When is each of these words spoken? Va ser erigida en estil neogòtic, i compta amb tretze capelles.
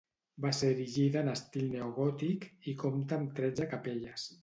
Va 0.45 0.53
ser 0.59 0.69
erigida 0.75 1.21
en 1.21 1.29
estil 1.35 1.69
neogòtic, 1.75 2.51
i 2.73 2.77
compta 2.87 3.21
amb 3.23 3.41
tretze 3.41 3.73
capelles. 3.77 4.31